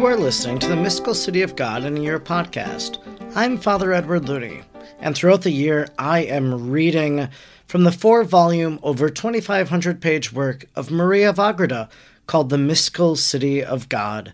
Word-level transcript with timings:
You 0.00 0.06
are 0.06 0.16
listening 0.16 0.58
to 0.60 0.66
the 0.66 0.76
Mystical 0.76 1.14
City 1.14 1.42
of 1.42 1.56
God 1.56 1.84
in 1.84 1.98
a 1.98 2.00
Year 2.00 2.18
podcast. 2.18 2.96
I'm 3.36 3.58
Father 3.58 3.92
Edward 3.92 4.30
Looney, 4.30 4.62
and 4.98 5.14
throughout 5.14 5.42
the 5.42 5.50
year, 5.50 5.88
I 5.98 6.20
am 6.20 6.70
reading 6.70 7.28
from 7.66 7.84
the 7.84 7.92
four 7.92 8.24
volume, 8.24 8.80
over 8.82 9.10
2,500 9.10 10.00
page 10.00 10.32
work 10.32 10.64
of 10.74 10.90
Maria 10.90 11.28
of 11.28 11.38
Agreda 11.38 11.90
called 12.26 12.48
The 12.48 12.56
Mystical 12.56 13.14
City 13.14 13.62
of 13.62 13.90
God. 13.90 14.32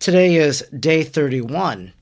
Today 0.00 0.34
is 0.34 0.62
day 0.76 1.04
31. 1.04 1.92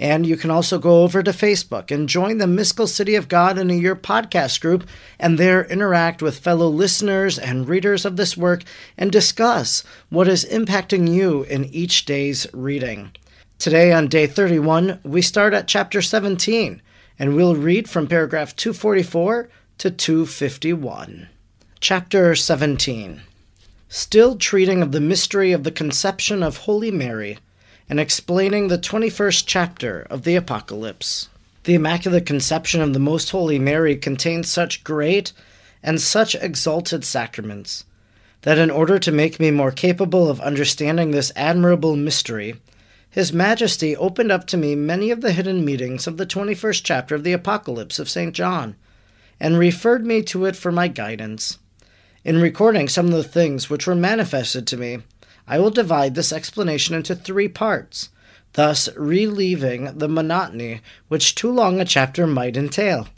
And 0.00 0.26
you 0.26 0.38
can 0.38 0.50
also 0.50 0.78
go 0.78 1.02
over 1.02 1.22
to 1.22 1.30
Facebook 1.30 1.90
and 1.90 2.08
join 2.08 2.38
the 2.38 2.46
Mystical 2.46 2.86
City 2.86 3.16
of 3.16 3.28
God 3.28 3.58
in 3.58 3.70
a 3.70 3.74
Year 3.74 3.94
podcast 3.94 4.58
group 4.62 4.88
and 5.18 5.36
there 5.36 5.66
interact 5.66 6.22
with 6.22 6.38
fellow 6.38 6.68
listeners 6.68 7.38
and 7.38 7.68
readers 7.68 8.06
of 8.06 8.16
this 8.16 8.34
work 8.34 8.62
and 8.96 9.12
discuss 9.12 9.84
what 10.08 10.26
is 10.26 10.46
impacting 10.46 11.12
you 11.12 11.42
in 11.42 11.66
each 11.66 12.06
day's 12.06 12.46
reading. 12.54 13.12
Today, 13.58 13.92
on 13.92 14.08
day 14.08 14.26
31, 14.26 15.00
we 15.04 15.20
start 15.20 15.52
at 15.52 15.68
chapter 15.68 16.00
17 16.00 16.80
and 17.18 17.36
we'll 17.36 17.54
read 17.54 17.86
from 17.86 18.06
paragraph 18.06 18.56
244 18.56 19.50
to 19.76 19.90
251. 19.90 21.28
Chapter 21.78 22.34
17 22.34 23.20
Still 23.90 24.36
treating 24.36 24.80
of 24.80 24.92
the 24.92 25.00
mystery 25.00 25.52
of 25.52 25.64
the 25.64 25.70
conception 25.70 26.42
of 26.42 26.58
Holy 26.58 26.90
Mary 26.90 27.36
and 27.90 27.98
explaining 27.98 28.68
the 28.68 28.78
21st 28.78 29.42
chapter 29.46 30.06
of 30.08 30.22
the 30.22 30.36
Apocalypse. 30.36 31.28
The 31.64 31.74
Immaculate 31.74 32.24
Conception 32.24 32.80
of 32.80 32.92
the 32.92 33.00
Most 33.00 33.30
Holy 33.30 33.58
Mary 33.58 33.96
contains 33.96 34.48
such 34.48 34.84
great 34.84 35.32
and 35.82 36.00
such 36.00 36.36
exalted 36.36 37.04
sacraments 37.04 37.84
that 38.42 38.58
in 38.58 38.70
order 38.70 39.00
to 39.00 39.10
make 39.10 39.40
me 39.40 39.50
more 39.50 39.72
capable 39.72 40.30
of 40.30 40.40
understanding 40.40 41.10
this 41.10 41.32
admirable 41.34 41.96
mystery, 41.96 42.54
His 43.10 43.32
Majesty 43.32 43.96
opened 43.96 44.30
up 44.30 44.46
to 44.46 44.56
me 44.56 44.76
many 44.76 45.10
of 45.10 45.20
the 45.20 45.32
hidden 45.32 45.64
meanings 45.64 46.06
of 46.06 46.16
the 46.16 46.26
21st 46.26 46.82
chapter 46.84 47.16
of 47.16 47.24
the 47.24 47.32
Apocalypse 47.32 47.98
of 47.98 48.08
St. 48.08 48.32
John, 48.32 48.76
and 49.40 49.58
referred 49.58 50.06
me 50.06 50.22
to 50.22 50.44
it 50.44 50.54
for 50.54 50.70
my 50.70 50.86
guidance. 50.86 51.58
In 52.24 52.40
recording 52.40 52.88
some 52.88 53.06
of 53.06 53.12
the 53.12 53.24
things 53.24 53.68
which 53.68 53.88
were 53.88 53.96
manifested 53.96 54.66
to 54.68 54.76
me, 54.76 54.98
I 55.46 55.58
will 55.58 55.70
divide 55.70 56.14
this 56.14 56.32
explanation 56.32 56.94
into 56.94 57.14
three 57.14 57.48
parts, 57.48 58.10
thus 58.52 58.88
relieving 58.96 59.98
the 59.98 60.08
monotony 60.08 60.80
which 61.08 61.34
too 61.34 61.50
long 61.50 61.80
a 61.80 61.84
chapter 61.84 62.26
might 62.26 62.56
entail. 62.56 63.08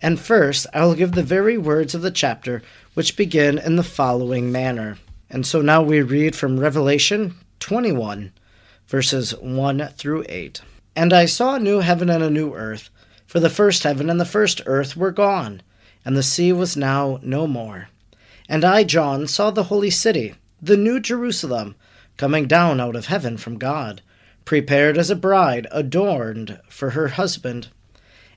And 0.00 0.20
first, 0.20 0.66
I 0.74 0.84
will 0.84 0.94
give 0.94 1.12
the 1.12 1.22
very 1.22 1.56
words 1.56 1.94
of 1.94 2.02
the 2.02 2.10
chapter, 2.10 2.62
which 2.94 3.16
begin 3.16 3.58
in 3.58 3.76
the 3.76 3.82
following 3.82 4.52
manner. 4.52 4.98
And 5.30 5.46
so 5.46 5.62
now 5.62 5.82
we 5.82 6.02
read 6.02 6.36
from 6.36 6.60
Revelation 6.60 7.34
21, 7.60 8.32
verses 8.86 9.34
1 9.38 9.88
through 9.96 10.24
8. 10.28 10.60
And 10.94 11.12
I 11.12 11.24
saw 11.24 11.54
a 11.54 11.60
new 11.60 11.80
heaven 11.80 12.10
and 12.10 12.22
a 12.22 12.30
new 12.30 12.54
earth, 12.54 12.90
for 13.26 13.40
the 13.40 13.50
first 13.50 13.82
heaven 13.82 14.10
and 14.10 14.20
the 14.20 14.24
first 14.24 14.60
earth 14.66 14.96
were 14.96 15.10
gone, 15.10 15.62
and 16.04 16.16
the 16.16 16.22
sea 16.22 16.52
was 16.52 16.76
now 16.76 17.18
no 17.22 17.46
more. 17.46 17.88
And 18.48 18.64
I, 18.64 18.84
John, 18.84 19.26
saw 19.26 19.50
the 19.50 19.64
holy 19.64 19.90
city 19.90 20.34
the 20.64 20.76
New 20.78 20.98
Jerusalem, 20.98 21.74
coming 22.16 22.46
down 22.46 22.80
out 22.80 22.96
of 22.96 23.06
heaven 23.06 23.36
from 23.36 23.58
God, 23.58 24.00
prepared 24.46 24.96
as 24.96 25.10
a 25.10 25.16
bride 25.16 25.66
adorned 25.70 26.58
for 26.70 26.90
her 26.90 27.08
husband. 27.08 27.68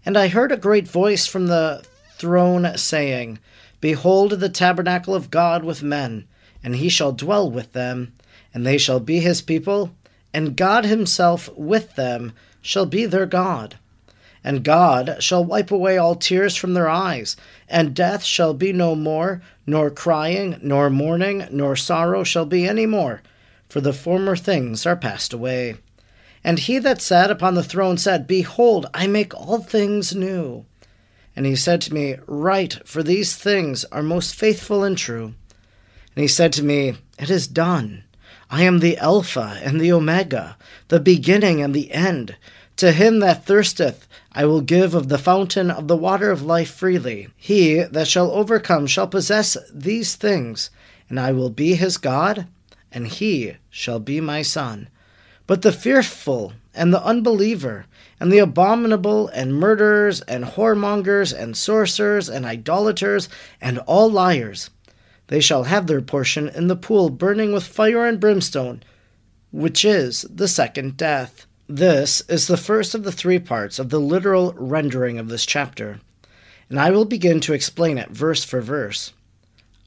And 0.06 0.18
I 0.18 0.28
heard 0.28 0.52
a 0.52 0.58
great 0.58 0.88
voice 0.90 1.26
from 1.26 1.48
the 1.48 1.86
throne 2.18 2.78
saying, 2.78 3.40
Behold 3.80 4.32
the 4.32 4.50
tabernacle 4.50 5.16
of 5.16 5.32
God 5.32 5.64
with 5.64 5.82
men, 5.82 6.28
and 6.62 6.76
he 6.76 6.90
shall 6.90 7.14
dwell 7.14 7.50
with 7.50 7.72
them, 7.72 8.14
and 8.54 8.66
they 8.66 8.78
shall 8.78 9.00
be 9.00 9.20
his 9.20 9.42
people, 9.42 9.96
and 10.34 10.58
God 10.58 10.84
himself 10.84 11.50
with 11.56 11.96
them 11.96 12.34
shall 12.62 12.86
be 12.86 13.06
their 13.06 13.26
God. 13.26 13.78
And 14.48 14.64
God 14.64 15.18
shall 15.20 15.44
wipe 15.44 15.72
away 15.72 15.98
all 15.98 16.16
tears 16.16 16.56
from 16.56 16.74
their 16.74 16.88
eyes, 16.88 17.36
and 17.68 17.94
death 17.94 18.24
shall 18.24 18.54
be 18.54 18.72
no 18.72 18.96
more, 18.96 19.42
nor 19.66 19.92
crying, 19.92 20.58
nor 20.62 20.90
mourning, 20.90 21.46
nor 21.52 21.76
sorrow 21.76 22.24
shall 22.24 22.46
be 22.46 22.66
any 22.66 22.86
more, 22.86 23.22
for 23.68 23.82
the 23.82 23.92
former 23.92 24.38
things 24.38 24.86
are 24.86 24.96
passed 24.96 25.34
away. 25.34 25.76
And 26.46 26.60
he 26.60 26.80
that 26.80 27.02
sat 27.02 27.30
upon 27.30 27.56
the 27.56 27.62
throne 27.62 27.98
said, 27.98 28.26
Behold, 28.26 28.86
I 28.94 29.06
make 29.06 29.36
all 29.36 29.60
things 29.60 30.16
new. 30.16 30.64
And 31.36 31.46
he 31.46 31.58
said 31.58 31.82
to 31.82 31.94
me, 31.94 32.16
Write, 32.26 32.88
for 32.88 33.04
these 33.04 33.36
things 33.36 33.84
are 33.92 34.02
most 34.02 34.34
faithful 34.34 34.82
and 34.82 34.98
true. 34.98 35.34
And 36.16 36.22
he 36.22 36.28
said 36.30 36.54
to 36.54 36.64
me, 36.64 36.96
It 37.20 37.30
is 37.30 37.48
done. 37.48 38.06
I 38.50 38.64
am 38.64 38.80
the 38.80 38.98
Alpha 38.98 39.60
and 39.62 39.82
the 39.82 39.92
Omega, 39.92 40.56
the 40.88 41.02
beginning 41.02 41.62
and 41.62 41.74
the 41.74 41.92
end. 41.92 42.38
To 42.78 42.92
him 42.92 43.20
that 43.22 43.46
thirsteth, 43.46 44.08
I 44.32 44.46
will 44.46 44.62
give 44.62 44.94
of 44.94 45.10
the 45.10 45.18
fountain 45.18 45.72
of 45.72 45.88
the 45.88 45.98
water 45.98 46.30
of 46.30 46.44
life 46.44 46.70
freely. 46.70 47.30
He 47.36 47.82
that 47.82 48.08
shall 48.08 48.30
overcome 48.30 48.86
shall 48.86 49.08
possess 49.08 49.58
these 49.74 50.16
things, 50.16 50.70
and 51.10 51.20
I 51.20 51.32
will 51.32 51.50
be 51.50 51.74
his 51.74 51.98
God, 51.98 52.46
and 52.92 53.08
he 53.08 53.56
shall 53.72 54.00
be 54.00 54.22
my 54.22 54.44
son. 54.44 54.90
But 55.48 55.64
the 55.64 55.72
fearful 55.72 56.54
and 56.76 56.94
the 56.94 57.04
unbeliever, 57.04 57.88
and 58.20 58.32
the 58.32 58.38
abominable, 58.38 59.28
and 59.30 59.56
murderers, 59.56 60.22
and 60.22 60.46
whoremongers, 60.46 61.34
and 61.34 61.58
sorcerers, 61.58 62.30
and 62.30 62.46
idolaters, 62.46 63.28
and 63.60 63.80
all 63.80 64.12
liars, 64.12 64.70
they 65.28 65.40
shall 65.40 65.64
have 65.64 65.88
their 65.88 66.02
portion 66.02 66.48
in 66.48 66.68
the 66.68 66.76
pool 66.76 67.10
burning 67.10 67.54
with 67.54 67.66
fire 67.66 68.06
and 68.06 68.20
brimstone, 68.20 68.84
which 69.52 69.84
is 69.84 70.28
the 70.30 70.48
second 70.48 70.96
death. 70.96 71.47
This 71.70 72.22
is 72.30 72.48
the 72.48 72.56
first 72.56 72.96
of 72.96 73.04
the 73.04 73.12
three 73.12 73.40
parts 73.40 73.78
of 73.78 73.90
the 73.90 74.00
literal 74.00 74.54
rendering 74.54 75.20
of 75.20 75.28
this 75.28 75.46
chapter, 75.46 76.00
and 76.70 76.80
I 76.80 76.92
will 76.92 77.04
begin 77.04 77.42
to 77.42 77.52
explain 77.52 77.98
it 77.98 78.10
verse 78.10 78.46
for 78.46 78.62
verse. 78.62 79.12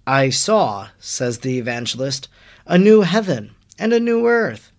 I 0.06 0.28
saw, 0.28 0.88
says 0.98 1.38
the 1.38 1.56
evangelist, 1.58 2.28
a 2.66 2.76
new 2.76 3.00
heaven 3.00 3.52
and 3.78 3.94
a 3.94 4.00
new 4.00 4.26
earth. 4.26 4.70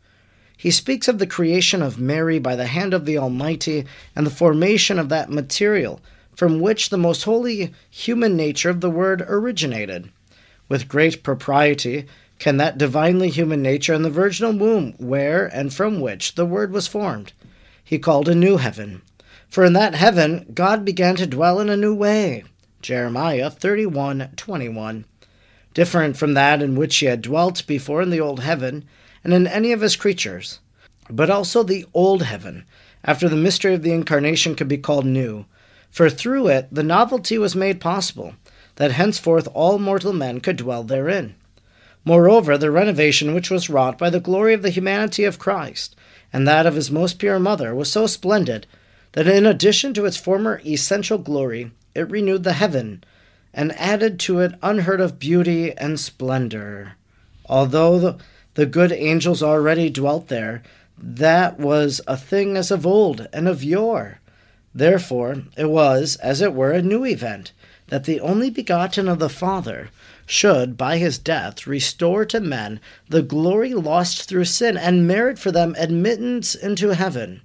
He 0.55 0.69
speaks 0.69 1.07
of 1.07 1.17
the 1.17 1.25
creation 1.25 1.81
of 1.81 1.97
Mary 1.97 2.37
by 2.37 2.55
the 2.55 2.67
hand 2.67 2.93
of 2.93 3.05
the 3.05 3.17
Almighty 3.17 3.85
and 4.15 4.27
the 4.27 4.31
formation 4.31 4.99
of 4.99 5.09
that 5.09 5.31
material 5.31 6.01
from 6.35 6.59
which 6.59 6.89
the 6.89 6.99
most 6.99 7.23
holy 7.23 7.73
human 7.89 8.37
nature 8.37 8.69
of 8.69 8.79
the 8.79 8.91
Word 8.91 9.23
originated. 9.27 10.11
With 10.69 10.87
great 10.87 11.23
propriety, 11.23 12.05
can 12.41 12.57
that 12.57 12.75
divinely 12.75 13.29
human 13.29 13.61
nature 13.61 13.93
in 13.93 14.01
the 14.01 14.09
virginal 14.09 14.51
womb 14.51 14.93
where 14.97 15.45
and 15.45 15.71
from 15.71 16.01
which 16.01 16.33
the 16.33 16.45
Word 16.45 16.73
was 16.73 16.87
formed. 16.87 17.33
He 17.83 17.99
called 17.99 18.27
a 18.27 18.33
new 18.33 18.57
heaven. 18.57 19.03
For 19.47 19.63
in 19.63 19.73
that 19.73 19.93
heaven 19.93 20.47
God 20.51 20.83
began 20.83 21.15
to 21.17 21.27
dwell 21.27 21.59
in 21.59 21.69
a 21.69 21.77
new 21.77 21.93
way. 21.93 22.43
Jeremiah 22.81 23.51
31:21. 23.51 25.05
Different 25.75 26.17
from 26.17 26.33
that 26.33 26.63
in 26.63 26.75
which 26.75 26.97
he 26.97 27.05
had 27.05 27.21
dwelt 27.21 27.67
before 27.67 28.01
in 28.01 28.09
the 28.09 28.19
old 28.19 28.39
heaven 28.39 28.85
and 29.23 29.35
in 29.35 29.45
any 29.45 29.71
of 29.71 29.81
his 29.81 29.95
creatures. 29.95 30.61
But 31.11 31.29
also 31.29 31.61
the 31.61 31.85
old 31.93 32.23
heaven, 32.23 32.65
after 33.05 33.29
the 33.29 33.35
mystery 33.35 33.75
of 33.75 33.83
the 33.83 33.93
incarnation 33.93 34.55
could 34.55 34.67
be 34.67 34.79
called 34.79 35.05
new, 35.05 35.45
for 35.91 36.09
through 36.09 36.47
it 36.47 36.69
the 36.71 36.81
novelty 36.81 37.37
was 37.37 37.55
made 37.55 37.79
possible, 37.79 38.33
that 38.77 38.93
henceforth 38.93 39.47
all 39.53 39.77
mortal 39.77 40.11
men 40.11 40.39
could 40.39 40.55
dwell 40.55 40.81
therein. 40.83 41.35
Moreover, 42.03 42.57
the 42.57 42.71
renovation 42.71 43.33
which 43.33 43.51
was 43.51 43.69
wrought 43.69 43.97
by 43.97 44.09
the 44.09 44.19
glory 44.19 44.53
of 44.53 44.61
the 44.61 44.69
humanity 44.69 45.23
of 45.23 45.39
Christ 45.39 45.95
and 46.33 46.47
that 46.47 46.65
of 46.65 46.75
his 46.75 46.89
most 46.89 47.19
pure 47.19 47.39
mother 47.39 47.75
was 47.75 47.91
so 47.91 48.07
splendid 48.07 48.65
that 49.13 49.27
in 49.27 49.45
addition 49.45 49.93
to 49.93 50.05
its 50.05 50.17
former 50.17 50.61
essential 50.65 51.17
glory, 51.17 51.71
it 51.93 52.09
renewed 52.09 52.43
the 52.43 52.53
heaven 52.53 53.03
and 53.53 53.73
added 53.73 54.19
to 54.21 54.39
it 54.39 54.55
unheard 54.63 55.01
of 55.01 55.19
beauty 55.19 55.73
and 55.77 55.99
splendor. 55.99 56.93
Although 57.47 57.99
the, 57.99 58.17
the 58.53 58.65
good 58.65 58.91
angels 58.93 59.43
already 59.43 59.89
dwelt 59.89 60.29
there, 60.29 60.63
that 60.97 61.59
was 61.59 61.99
a 62.07 62.15
thing 62.15 62.55
as 62.55 62.71
of 62.71 62.85
old 62.85 63.27
and 63.33 63.47
of 63.47 63.63
yore. 63.63 64.19
Therefore, 64.73 65.43
it 65.57 65.69
was, 65.69 66.15
as 66.17 66.41
it 66.41 66.53
were, 66.53 66.71
a 66.71 66.81
new 66.81 67.05
event, 67.05 67.51
that 67.87 68.05
the 68.05 68.21
only 68.21 68.49
begotten 68.49 69.09
of 69.09 69.19
the 69.19 69.27
Father 69.27 69.89
should, 70.31 70.77
by 70.77 70.97
his 70.97 71.17
death, 71.17 71.67
restore 71.67 72.23
to 72.23 72.39
men 72.39 72.79
the 73.09 73.21
glory 73.21 73.73
lost 73.73 74.23
through 74.23 74.45
sin 74.45 74.77
and 74.77 75.05
merit 75.05 75.37
for 75.37 75.51
them 75.51 75.75
admittance 75.77 76.55
into 76.55 76.95
heaven, 76.95 77.41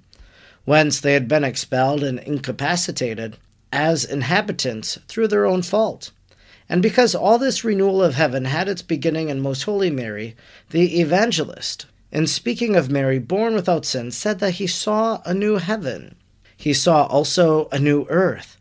whence 0.63 1.01
they 1.01 1.11
had 1.11 1.27
been 1.27 1.43
expelled 1.43 2.01
and 2.01 2.17
incapacitated 2.19 3.37
as 3.73 4.05
inhabitants 4.05 4.97
through 5.09 5.27
their 5.27 5.45
own 5.45 5.61
fault. 5.61 6.11
And 6.69 6.81
because 6.81 7.13
all 7.13 7.37
this 7.37 7.65
renewal 7.65 8.01
of 8.01 8.15
heaven 8.15 8.45
had 8.45 8.69
its 8.69 8.81
beginning 8.81 9.27
in 9.27 9.41
Most 9.41 9.63
Holy 9.63 9.89
Mary, 9.89 10.35
the 10.69 11.01
evangelist, 11.01 11.87
in 12.11 12.25
speaking 12.25 12.77
of 12.77 12.89
Mary 12.89 13.19
born 13.19 13.53
without 13.53 13.85
sin, 13.85 14.11
said 14.11 14.39
that 14.39 14.55
he 14.55 14.67
saw 14.67 15.21
a 15.25 15.33
new 15.33 15.57
heaven. 15.57 16.15
He 16.55 16.73
saw 16.73 17.05
also 17.05 17.67
a 17.69 17.79
new 17.79 18.05
earth 18.09 18.56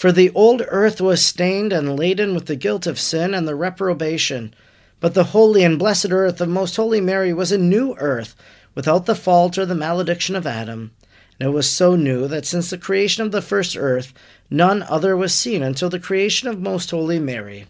for 0.00 0.10
the 0.12 0.30
old 0.30 0.62
earth 0.68 0.98
was 0.98 1.22
stained 1.22 1.74
and 1.74 1.98
laden 1.98 2.34
with 2.34 2.46
the 2.46 2.56
guilt 2.56 2.86
of 2.86 2.98
sin 2.98 3.34
and 3.34 3.46
the 3.46 3.54
reprobation. 3.54 4.54
But 4.98 5.12
the 5.12 5.24
holy 5.24 5.62
and 5.62 5.78
blessed 5.78 6.10
earth 6.10 6.40
of 6.40 6.48
Most 6.48 6.76
Holy 6.76 7.02
Mary 7.02 7.34
was 7.34 7.52
a 7.52 7.58
new 7.58 7.94
earth, 7.98 8.34
without 8.74 9.04
the 9.04 9.14
fault 9.14 9.58
or 9.58 9.66
the 9.66 9.74
malediction 9.74 10.34
of 10.34 10.46
Adam, 10.46 10.92
and 11.38 11.50
it 11.50 11.52
was 11.52 11.68
so 11.68 11.96
new 11.96 12.26
that 12.28 12.46
since 12.46 12.70
the 12.70 12.78
creation 12.78 13.26
of 13.26 13.30
the 13.30 13.42
first 13.42 13.76
earth, 13.76 14.14
none 14.48 14.82
other 14.84 15.14
was 15.14 15.34
seen 15.34 15.62
until 15.62 15.90
the 15.90 16.00
creation 16.00 16.48
of 16.48 16.58
Most 16.58 16.90
Holy 16.92 17.18
Mary. 17.18 17.66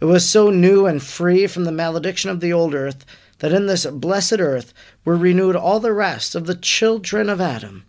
It 0.00 0.04
was 0.04 0.28
so 0.28 0.50
new 0.50 0.84
and 0.84 1.02
free 1.02 1.46
from 1.46 1.64
the 1.64 1.72
malediction 1.72 2.28
of 2.28 2.40
the 2.40 2.52
old 2.52 2.74
earth 2.74 3.06
that 3.38 3.52
in 3.52 3.68
this 3.68 3.86
blessed 3.86 4.38
earth 4.38 4.74
were 5.02 5.16
renewed 5.16 5.56
all 5.56 5.80
the 5.80 5.94
rest 5.94 6.34
of 6.34 6.44
the 6.44 6.56
children 6.56 7.30
of 7.30 7.40
Adam. 7.40 7.86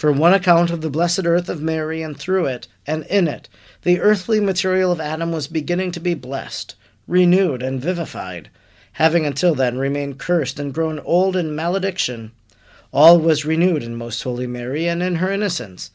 For 0.00 0.10
one 0.10 0.32
account 0.32 0.70
of 0.70 0.80
the 0.80 0.88
blessed 0.88 1.26
earth 1.26 1.50
of 1.50 1.60
Mary, 1.60 2.00
and 2.00 2.16
through 2.16 2.46
it, 2.46 2.68
and 2.86 3.04
in 3.08 3.28
it, 3.28 3.50
the 3.82 4.00
earthly 4.00 4.40
material 4.40 4.90
of 4.90 4.98
Adam 4.98 5.30
was 5.30 5.46
beginning 5.46 5.92
to 5.92 6.00
be 6.00 6.14
blessed, 6.14 6.74
renewed, 7.06 7.62
and 7.62 7.82
vivified, 7.82 8.48
having 8.92 9.26
until 9.26 9.54
then 9.54 9.76
remained 9.76 10.18
cursed 10.18 10.58
and 10.58 10.72
grown 10.72 11.00
old 11.00 11.36
in 11.36 11.54
malediction. 11.54 12.32
All 12.94 13.18
was 13.18 13.44
renewed 13.44 13.82
in 13.82 13.94
Most 13.94 14.22
Holy 14.22 14.46
Mary 14.46 14.88
and 14.88 15.02
in 15.02 15.16
her 15.16 15.30
innocence. 15.30 15.90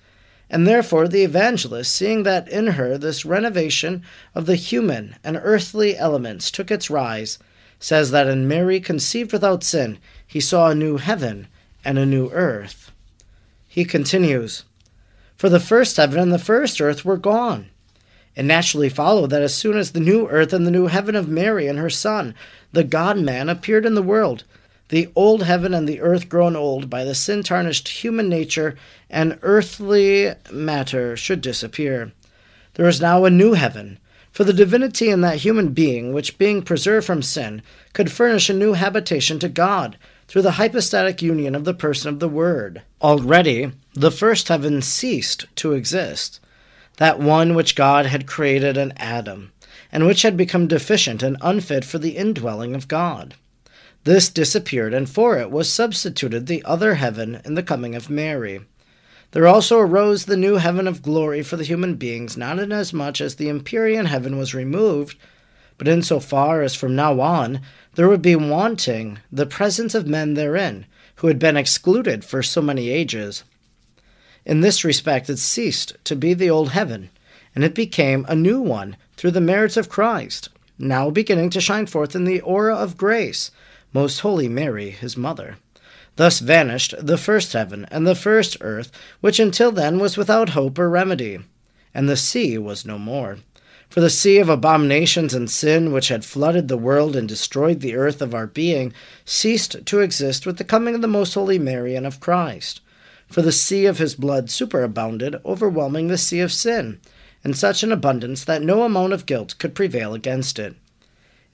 And 0.51 0.67
therefore 0.67 1.07
the 1.07 1.23
evangelist, 1.23 1.91
seeing 1.91 2.21
that 2.21 2.47
in 2.47 2.67
her 2.67 2.99
this 2.99 3.25
renovation 3.25 4.03
of 4.35 4.45
the 4.45 4.55
human 4.55 5.15
and 5.23 5.39
earthly 5.41 5.97
elements 5.97 6.51
took 6.51 6.69
its 6.69 6.91
rise, 6.91 7.39
says 7.79 8.11
that 8.11 8.27
in 8.27 8.47
Mary 8.47 8.79
conceived 8.79 9.33
without 9.33 9.63
sin, 9.63 9.97
he 10.27 10.39
saw 10.39 10.69
a 10.69 10.75
new 10.75 10.97
heaven 10.97 11.47
and 11.83 11.97
a 11.97 12.05
new 12.05 12.29
earth. 12.29 12.91
He 13.75 13.83
continues, 13.83 14.63
For 15.35 15.49
the 15.49 15.59
first 15.59 15.97
heaven 15.97 16.17
and 16.17 16.31
the 16.31 16.39
first 16.39 16.79
earth 16.79 17.03
were 17.03 17.17
gone. 17.17 17.71
It 18.33 18.43
naturally 18.43 18.87
followed 18.87 19.31
that 19.31 19.41
as 19.41 19.53
soon 19.53 19.75
as 19.75 19.91
the 19.91 19.99
new 19.99 20.29
earth 20.29 20.53
and 20.53 20.65
the 20.65 20.71
new 20.71 20.87
heaven 20.87 21.13
of 21.13 21.27
Mary 21.27 21.67
and 21.67 21.77
her 21.77 21.89
Son, 21.89 22.35
the 22.71 22.85
God 22.85 23.19
man, 23.19 23.49
appeared 23.49 23.85
in 23.85 23.93
the 23.93 24.01
world, 24.01 24.45
the 24.87 25.09
old 25.13 25.43
heaven 25.43 25.73
and 25.73 25.89
the 25.89 25.99
earth 25.99 26.29
grown 26.29 26.55
old 26.55 26.89
by 26.89 27.03
the 27.03 27.13
sin 27.13 27.43
tarnished 27.43 27.89
human 27.89 28.29
nature 28.29 28.77
and 29.09 29.37
earthly 29.41 30.31
matter 30.49 31.17
should 31.17 31.41
disappear. 31.41 32.13
There 32.75 32.87
is 32.87 33.01
now 33.01 33.25
a 33.25 33.29
new 33.29 33.55
heaven, 33.55 33.99
for 34.35 34.43
the 34.43 34.51
divinity 34.51 35.09
in 35.09 35.21
that 35.21 35.37
human 35.37 35.69
being, 35.69 36.11
which 36.11 36.37
being 36.37 36.61
preserved 36.61 37.07
from 37.07 37.21
sin, 37.21 37.61
could 37.93 38.11
furnish 38.11 38.49
a 38.49 38.53
new 38.53 38.73
habitation 38.73 39.39
to 39.39 39.47
God 39.47 39.97
through 40.27 40.41
the 40.41 40.59
hypostatic 40.59 41.21
union 41.21 41.55
of 41.55 41.63
the 41.63 41.73
person 41.73 42.09
of 42.09 42.19
the 42.19 42.27
Word. 42.27 42.81
Already, 43.01 43.71
the 43.93 44.11
first 44.11 44.49
heaven 44.49 44.81
ceased 44.81 45.45
to 45.55 45.71
exist, 45.71 46.41
that 46.97 47.17
one 47.17 47.55
which 47.55 47.77
God 47.77 48.07
had 48.07 48.27
created 48.27 48.75
in 48.75 48.91
Adam, 48.97 49.53
and 49.89 50.05
which 50.05 50.23
had 50.23 50.35
become 50.35 50.67
deficient 50.67 51.23
and 51.23 51.37
unfit 51.39 51.85
for 51.85 51.97
the 51.97 52.17
indwelling 52.17 52.75
of 52.75 52.89
God. 52.89 53.35
This 54.03 54.27
disappeared, 54.27 54.93
and 54.93 55.09
for 55.09 55.37
it 55.37 55.49
was 55.49 55.71
substituted 55.71 56.47
the 56.47 56.61
other 56.65 56.95
heaven 56.95 57.39
in 57.45 57.55
the 57.55 57.63
coming 57.63 57.95
of 57.95 58.09
Mary. 58.09 58.59
There 59.31 59.47
also 59.47 59.79
arose 59.79 60.25
the 60.25 60.37
new 60.37 60.55
heaven 60.55 60.87
of 60.87 61.01
glory 61.01 61.43
for 61.43 61.57
the 61.57 61.63
human 61.63 61.95
beings, 61.95 62.37
not 62.37 62.59
inasmuch 62.59 63.19
as 63.21 63.35
the 63.35 63.49
empyrean 63.49 64.05
heaven 64.05 64.37
was 64.37 64.53
removed, 64.53 65.17
but 65.77 65.87
in 65.87 66.01
so 66.01 66.19
far 66.19 66.61
as 66.61 66.75
from 66.75 66.95
now 66.95 67.19
on 67.19 67.61
there 67.95 68.07
would 68.07 68.21
be 68.21 68.35
wanting 68.35 69.19
the 69.31 69.45
presence 69.45 69.93
of 69.93 70.07
men 70.07 70.35
therein, 70.35 70.85
who 71.15 71.27
had 71.27 71.39
been 71.39 71.57
excluded 71.57 72.23
for 72.23 72.41
so 72.41 72.61
many 72.61 72.89
ages. 72.89 73.43
In 74.45 74.61
this 74.61 74.83
respect 74.83 75.29
it 75.29 75.37
ceased 75.37 75.97
to 76.03 76.15
be 76.15 76.33
the 76.33 76.49
old 76.49 76.69
heaven, 76.69 77.09
and 77.53 77.63
it 77.63 77.75
became 77.75 78.25
a 78.27 78.35
new 78.35 78.61
one 78.61 78.95
through 79.17 79.31
the 79.31 79.41
merits 79.41 79.77
of 79.77 79.89
Christ, 79.89 80.49
now 80.77 81.09
beginning 81.09 81.49
to 81.51 81.61
shine 81.61 81.87
forth 81.87 82.15
in 82.15 82.25
the 82.25 82.41
aura 82.41 82.75
of 82.75 82.97
grace 82.97 83.51
most 83.95 84.19
Holy 84.19 84.49
Mary, 84.49 84.89
his 84.89 85.15
mother. 85.15 85.55
Thus 86.17 86.39
vanished 86.39 86.95
the 86.97 87.17
first 87.17 87.53
heaven 87.53 87.85
and 87.91 88.07
the 88.07 88.15
first 88.15 88.57
earth, 88.61 88.91
which 89.21 89.39
until 89.39 89.71
then 89.71 89.99
was 89.99 90.17
without 90.17 90.49
hope 90.49 90.79
or 90.79 90.89
remedy, 90.89 91.39
and 91.93 92.07
the 92.07 92.15
sea 92.15 92.57
was 92.57 92.85
no 92.85 92.97
more. 92.97 93.39
For 93.89 94.01
the 94.01 94.09
sea 94.09 94.39
of 94.39 94.49
abominations 94.49 95.33
and 95.33 95.49
sin, 95.49 95.91
which 95.91 96.07
had 96.07 96.25
flooded 96.25 96.67
the 96.67 96.77
world 96.77 97.15
and 97.15 97.27
destroyed 97.27 97.81
the 97.81 97.95
earth 97.95 98.21
of 98.21 98.33
our 98.33 98.47
being, 98.47 98.93
ceased 99.25 99.85
to 99.85 99.99
exist 99.99 100.45
with 100.45 100.57
the 100.57 100.63
coming 100.63 100.95
of 100.95 101.01
the 101.01 101.07
Most 101.07 101.33
Holy 101.33 101.59
Mary 101.59 101.95
and 101.95 102.05
of 102.05 102.19
Christ. 102.19 102.81
For 103.27 103.41
the 103.41 103.51
sea 103.51 103.85
of 103.85 103.97
his 103.97 104.15
blood 104.15 104.47
superabounded, 104.47 105.39
overwhelming 105.45 106.07
the 106.07 106.17
sea 106.17 106.39
of 106.39 106.51
sin, 106.51 106.99
in 107.43 107.53
such 107.53 107.83
an 107.83 107.91
abundance 107.91 108.43
that 108.43 108.61
no 108.61 108.83
amount 108.83 109.13
of 109.13 109.25
guilt 109.25 109.55
could 109.59 109.75
prevail 109.75 110.13
against 110.13 110.59
it. 110.59 110.75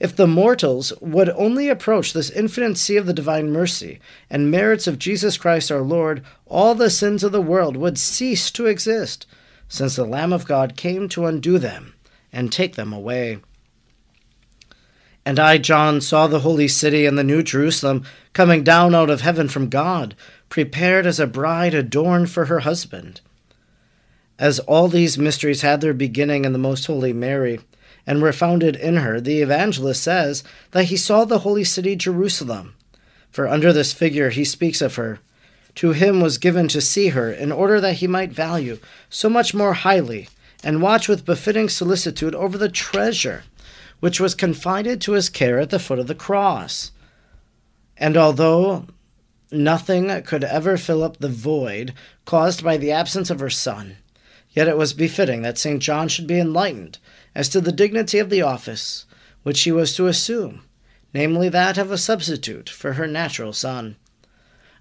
If 0.02 0.16
the 0.16 0.26
mortals 0.26 0.92
would 1.00 1.28
only 1.28 1.68
approach 1.68 2.12
this 2.12 2.28
infinite 2.28 2.76
sea 2.76 2.96
of 2.96 3.06
the 3.06 3.12
divine 3.12 3.52
mercy 3.52 4.00
and 4.28 4.50
merits 4.50 4.88
of 4.88 4.98
Jesus 4.98 5.36
Christ 5.38 5.70
our 5.70 5.80
Lord, 5.80 6.24
all 6.44 6.74
the 6.74 6.90
sins 6.90 7.22
of 7.22 7.30
the 7.30 7.40
world 7.40 7.76
would 7.76 7.96
cease 7.96 8.50
to 8.50 8.66
exist, 8.66 9.28
since 9.68 9.94
the 9.94 10.04
Lamb 10.04 10.32
of 10.32 10.44
God 10.44 10.76
came 10.76 11.08
to 11.10 11.26
undo 11.26 11.56
them 11.56 11.94
and 12.32 12.50
take 12.50 12.74
them 12.74 12.92
away. 12.92 13.38
And 15.24 15.38
I, 15.38 15.58
John, 15.58 16.00
saw 16.00 16.26
the 16.26 16.40
holy 16.40 16.66
city 16.66 17.06
and 17.06 17.16
the 17.16 17.22
new 17.22 17.44
Jerusalem 17.44 18.04
coming 18.32 18.64
down 18.64 18.96
out 18.96 19.08
of 19.08 19.20
heaven 19.20 19.46
from 19.46 19.68
God, 19.68 20.16
prepared 20.48 21.06
as 21.06 21.20
a 21.20 21.28
bride 21.28 21.74
adorned 21.74 22.28
for 22.28 22.46
her 22.46 22.60
husband. 22.60 23.20
As 24.36 24.58
all 24.58 24.88
these 24.88 25.16
mysteries 25.16 25.62
had 25.62 25.80
their 25.80 25.94
beginning 25.94 26.44
in 26.44 26.52
the 26.52 26.58
most 26.58 26.86
holy 26.86 27.12
Mary, 27.12 27.60
and 28.06 28.20
were 28.20 28.32
founded 28.32 28.76
in 28.76 28.96
her, 28.96 29.20
the 29.20 29.40
evangelist 29.40 30.02
says 30.02 30.42
that 30.72 30.86
he 30.86 30.96
saw 30.96 31.24
the 31.24 31.40
holy 31.40 31.64
city 31.64 31.96
Jerusalem. 31.96 32.74
For 33.30 33.48
under 33.48 33.72
this 33.72 33.92
figure 33.92 34.30
he 34.30 34.44
speaks 34.44 34.82
of 34.82 34.96
her. 34.96 35.20
To 35.76 35.92
him 35.92 36.20
was 36.20 36.36
given 36.36 36.68
to 36.68 36.80
see 36.80 37.08
her, 37.08 37.32
in 37.32 37.50
order 37.50 37.80
that 37.80 37.94
he 37.94 38.06
might 38.06 38.32
value 38.32 38.78
so 39.08 39.30
much 39.30 39.54
more 39.54 39.72
highly, 39.72 40.28
and 40.62 40.82
watch 40.82 41.08
with 41.08 41.24
befitting 41.24 41.68
solicitude 41.68 42.34
over 42.34 42.58
the 42.58 42.68
treasure 42.68 43.44
which 44.02 44.18
was 44.18 44.34
confided 44.34 45.00
to 45.00 45.12
his 45.12 45.28
care 45.28 45.60
at 45.60 45.70
the 45.70 45.78
foot 45.78 46.00
of 46.00 46.08
the 46.08 46.14
cross. 46.14 46.90
And 47.96 48.16
although 48.16 48.86
nothing 49.52 50.22
could 50.24 50.42
ever 50.42 50.76
fill 50.76 51.04
up 51.04 51.18
the 51.18 51.28
void 51.28 51.94
caused 52.24 52.64
by 52.64 52.78
the 52.78 52.90
absence 52.90 53.30
of 53.30 53.38
her 53.38 53.48
son, 53.48 53.98
yet 54.52 54.68
it 54.68 54.76
was 54.76 54.92
befitting 54.92 55.42
that 55.42 55.58
St. 55.58 55.82
John 55.82 56.08
should 56.08 56.26
be 56.26 56.38
enlightened 56.38 56.98
as 57.34 57.48
to 57.50 57.60
the 57.60 57.72
dignity 57.72 58.18
of 58.18 58.30
the 58.30 58.42
office 58.42 59.06
which 59.42 59.62
he 59.62 59.72
was 59.72 59.94
to 59.96 60.06
assume, 60.06 60.62
namely 61.12 61.48
that 61.48 61.78
of 61.78 61.90
a 61.90 61.98
substitute 61.98 62.68
for 62.68 62.94
her 62.94 63.06
natural 63.06 63.52
son. 63.52 63.96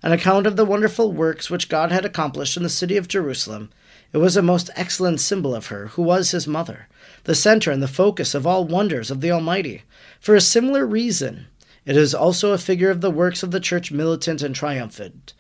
An 0.04 0.12
account 0.12 0.48
of 0.48 0.56
the 0.56 0.66
wonderful 0.66 1.12
works 1.12 1.50
which 1.50 1.70
God 1.70 1.92
had 1.92 2.06
accomplished 2.06 2.58
in 2.58 2.64
the 2.64 2.70
city 2.70 2.98
of 2.98 3.08
Jerusalem, 3.08 3.70
it 4.14 4.18
was 4.18 4.36
a 4.36 4.42
most 4.42 4.70
excellent 4.76 5.22
symbol 5.22 5.56
of 5.56 5.68
her, 5.68 5.88
who 5.88 6.02
was 6.02 6.32
his 6.32 6.48
mother, 6.48 6.88
the 7.24 7.36
center 7.36 7.72
and 7.72 7.82
the 7.82 7.88
focus 7.88 8.34
of 8.34 8.46
all 8.46 8.66
wonders 8.66 9.10
of 9.10 9.22
the 9.22 9.32
Almighty. 9.32 9.84
For 10.20 10.36
a 10.36 10.42
similar 10.42 10.86
reason, 10.86 11.48
it 11.86 11.96
is 11.96 12.14
also 12.14 12.52
a 12.52 12.58
figure 12.58 12.90
of 12.90 13.02
the 13.02 13.12
works 13.12 13.42
of 13.42 13.52
the 13.52 13.60
Church 13.60 13.92
militant 13.92 14.42
and 14.42 14.54
triumphant. 14.54 15.34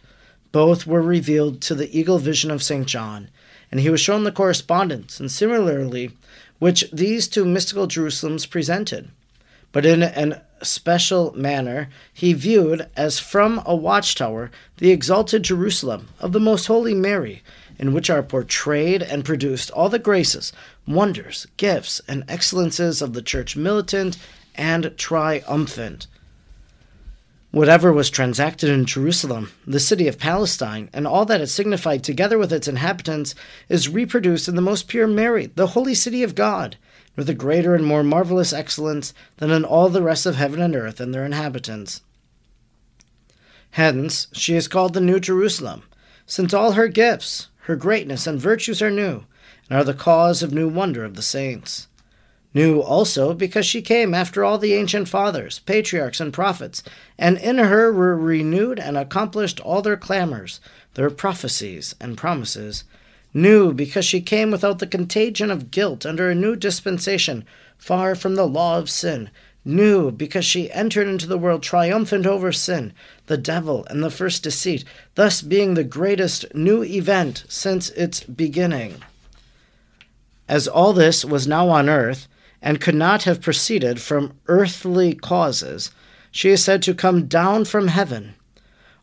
Both 0.51 0.88
were 0.88 1.01
revealed 1.01 1.62
to 1.62 1.75
the 1.75 1.98
eagle 1.98 2.17
vision 2.17 2.50
of 2.50 2.63
St. 2.63 2.88
John, 2.88 3.29
and 3.72 3.80
he 3.80 3.90
was 3.90 4.01
shown 4.01 4.24
the 4.24 4.32
correspondence, 4.32 5.20
and 5.20 5.32
similarly 5.32 6.12
which 6.60 6.92
these 6.92 7.28
two 7.28 7.46
mystical 7.46 7.88
Jerusalems 7.88 8.48
presented. 8.48 9.10
But 9.72 9.86
in 9.86 10.04
a 10.04 10.42
special 10.62 11.34
manner, 11.36 11.90
he 12.13 12.34
viewed 12.34 12.88
as 12.98 13.20
from 13.20 13.63
a 13.66 13.74
watchtower 13.74 14.51
the 14.78 14.92
exalted 14.92 15.44
Jerusalem 15.44 16.10
of 16.20 16.34
the 16.34 16.40
Most 16.40 16.68
Holy 16.68 16.94
Mary, 16.94 17.42
in 17.80 17.94
which 17.94 18.10
are 18.10 18.22
portrayed 18.22 19.01
and 19.01 19.25
produced 19.25 19.72
all 19.72 19.90
the 19.90 19.98
graces, 19.98 20.51
wonders, 20.86 21.48
gifts, 21.58 22.01
and 22.08 22.25
excellences 22.28 23.01
of 23.01 23.13
the 23.13 23.22
Church 23.22 23.56
militant 23.56 24.18
and 24.54 24.94
triumphant. 24.98 26.08
Whatever 27.51 27.91
was 27.91 28.10
transacted 28.10 28.70
in 28.70 28.86
Jerusalem, 28.86 29.51
the 29.67 29.81
city 29.81 30.08
of 30.08 30.17
Palestine, 30.17 30.89
and 30.93 31.05
all 31.05 31.25
that 31.25 31.41
it 31.41 31.48
signified 31.48 32.01
together 32.01 32.38
with 32.38 32.53
its 32.53 32.65
inhabitants, 32.65 33.36
is 33.67 33.89
reproduced 33.89 34.48
in 34.48 34.55
the 34.55 34.62
most 34.62 34.88
pure 34.88 35.05
Mary, 35.05 35.48
the 35.48 35.67
holy 35.67 35.93
city 35.93 36.24
of 36.24 36.34
God, 36.34 36.77
with 37.17 37.29
a 37.29 37.34
greater 37.34 37.75
and 37.75 37.86
more 37.86 38.03
marvelous 38.03 38.53
excellence 38.53 39.13
than 39.38 39.51
in 39.51 39.65
all 39.65 39.89
the 39.89 40.01
rest 40.01 40.25
of 40.25 40.38
heaven 40.38 40.62
and 40.62 40.77
earth 40.77 41.01
and 41.01 41.13
their 41.13 41.25
inhabitants. 41.25 42.01
Hence, 43.72 44.27
she 44.31 44.55
is 44.55 44.70
called 44.70 44.93
the 44.93 45.01
New 45.01 45.20
Jerusalem, 45.20 45.84
since 46.25 46.53
all 46.53 46.74
her 46.74 46.88
gifts, 46.88 47.50
her 47.63 47.75
greatness, 47.75 48.27
and 48.27 48.39
virtues 48.39 48.81
are 48.81 48.89
new, 48.89 49.25
and 49.70 49.77
are 49.77 49.84
the 49.84 49.93
cause 49.93 50.41
of 50.41 50.53
new 50.53 50.70
wonder 50.70 51.03
of 51.03 51.15
the 51.15 51.22
saints. 51.22 51.88
New 52.53 52.81
also 52.81 53.34
because 53.34 53.65
she 53.65 53.81
came 53.81 54.13
after 54.13 54.43
all 54.43 54.58
the 54.58 54.74
ancient 54.74 55.08
fathers, 55.08 55.60
patriarchs, 55.60 56.20
and 56.20 56.34
prophets, 56.34 56.84
and 57.17 57.38
in 57.38 57.58
her 57.58 57.93
were 57.93 58.17
renewed 58.17 58.77
and 58.77 58.98
accomplished 58.98 59.62
all 59.62 59.81
their 59.81 59.96
clamors, 59.96 60.60
their 60.96 61.10
prophecies, 61.10 61.96
and 62.01 62.17
promises. 62.17 62.84
New 63.34 63.74
because 63.74 64.03
she 64.03 64.20
came 64.20 64.51
without 64.51 64.79
the 64.79 64.88
contagion 64.88 65.50
of 65.50 65.72
guilt 65.72 66.05
under 66.05 66.29
a 66.29 66.36
new 66.36 66.58
dispensation, 66.58 67.46
far 67.77 68.15
from 68.15 68.36
the 68.36 68.48
law 68.48 68.77
of 68.77 68.89
sin, 68.89 69.29
new 69.63 70.12
because 70.12 70.43
she 70.43 70.72
entered 70.72 71.08
into 71.08 71.27
the 71.27 71.38
world 71.38 71.63
triumphant 71.63 72.25
over 72.25 72.51
sin, 72.51 72.91
the 73.27 73.38
devil, 73.38 73.86
and 73.89 74.03
the 74.03 74.12
first 74.12 74.43
deceit, 74.43 74.84
thus 75.15 75.41
being 75.41 75.74
the 75.74 75.86
greatest 75.86 76.53
new 76.53 76.84
event 76.84 77.46
since 77.48 77.89
its 77.91 78.22
beginning. 78.24 79.01
As 80.50 80.67
all 80.67 80.91
this 80.91 81.24
was 81.24 81.48
now 81.48 81.70
on 81.70 81.88
earth, 81.88 82.27
and 82.62 82.82
could 82.82 82.96
not 82.96 83.24
have 83.24 83.41
proceeded 83.41 84.00
from 84.01 84.34
earthly 84.48 85.13
causes, 85.13 85.91
she 86.32 86.50
is 86.50 86.63
said 86.63 86.82
to 86.84 86.94
come 86.94 87.25
down 87.25 87.65
from 87.65 87.88
heaven, 87.88 88.36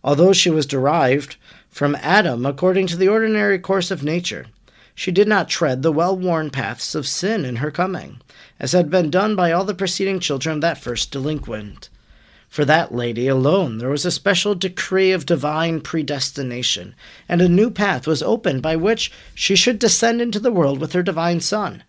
although 0.02 0.32
she 0.32 0.50
was 0.50 0.66
derived 0.66 1.36
from 1.68 1.96
Adam 1.96 2.46
according 2.46 2.86
to 2.86 2.96
the 2.96 3.08
ordinary 3.08 3.58
course 3.58 3.90
of 3.90 4.02
nature. 4.02 4.46
She 4.94 5.12
did 5.12 5.28
not 5.28 5.48
tread 5.48 5.82
the 5.82 5.92
well 5.92 6.16
worn 6.16 6.50
paths 6.50 6.94
of 6.94 7.06
sin 7.06 7.44
in 7.44 7.56
her 7.56 7.70
coming 7.70 8.20
as 8.60 8.72
had 8.72 8.90
been 8.90 9.10
done 9.10 9.36
by 9.36 9.52
all 9.52 9.64
the 9.64 9.74
preceding 9.74 10.20
children 10.20 10.56
of 10.56 10.60
that 10.62 10.78
first 10.78 11.10
delinquent. 11.10 11.88
For 12.48 12.64
that 12.64 12.94
lady 12.94 13.28
alone 13.28 13.78
there 13.78 13.90
was 13.90 14.06
a 14.06 14.10
special 14.10 14.54
decree 14.54 15.12
of 15.12 15.26
divine 15.26 15.80
predestination, 15.80 16.94
and 17.28 17.42
a 17.42 17.48
new 17.48 17.70
path 17.70 18.06
was 18.06 18.22
opened 18.22 18.62
by 18.62 18.74
which 18.74 19.12
she 19.34 19.54
should 19.54 19.78
descend 19.78 20.22
into 20.22 20.40
the 20.40 20.52
world 20.52 20.80
with 20.80 20.94
her 20.94 21.02
divine 21.02 21.40
Son, 21.40 21.82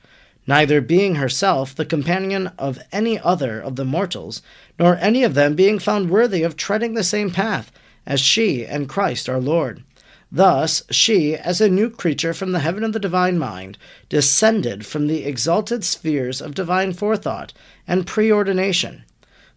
neither 0.50 0.82
being 0.82 1.14
herself 1.14 1.76
the 1.76 1.86
companion 1.86 2.52
of 2.58 2.80
any 2.92 3.20
other 3.20 3.60
of 3.62 3.76
the 3.76 3.86
mortals, 3.86 4.42
nor 4.80 4.98
any 4.98 5.24
of 5.24 5.36
them 5.36 5.54
being 5.54 5.78
found 5.78 6.10
worthy 6.10 6.42
of 6.42 6.58
treading 6.58 6.96
the 6.96 7.04
same 7.04 7.30
path 7.30 7.72
as 8.08 8.20
she 8.20 8.66
and 8.66 8.90
Christ 8.90 9.30
our 9.30 9.40
Lord. 9.40 9.84
Thus, 10.32 10.82
she, 10.90 11.36
as 11.36 11.62
a 11.62 11.70
new 11.70 11.88
creature 11.88 12.34
from 12.34 12.52
the 12.52 12.62
heaven 12.62 12.84
of 12.84 12.94
the 12.94 13.00
divine 13.00 13.38
mind, 13.38 13.78
descended 14.10 14.88
from 14.88 15.06
the 15.06 15.24
exalted 15.24 15.84
spheres 15.84 16.42
of 16.42 16.56
divine 16.56 16.94
forethought 16.94 17.54
and 17.88 18.08
preordination, 18.08 19.04